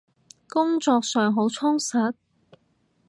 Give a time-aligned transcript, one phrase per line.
[0.49, 2.15] 工作上好充實？